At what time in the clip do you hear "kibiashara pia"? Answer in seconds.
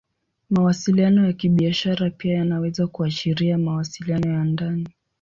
1.33-2.33